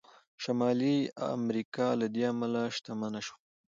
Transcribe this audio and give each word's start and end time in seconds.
شمالي 0.43 0.95
امریکا 1.37 1.87
له 1.99 2.07
دې 2.13 2.23
امله 2.33 2.61
شتمنه 2.75 3.19
شوه. 3.25 3.37